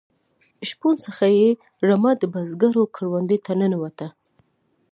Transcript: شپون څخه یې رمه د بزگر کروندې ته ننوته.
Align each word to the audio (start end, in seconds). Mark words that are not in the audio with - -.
شپون 0.69 0.95
څخه 1.05 1.25
یې 1.37 1.47
رمه 1.87 2.11
د 2.21 2.23
بزگر 2.33 2.75
کروندې 2.95 3.37
ته 3.45 3.51
ننوته. 3.59 4.07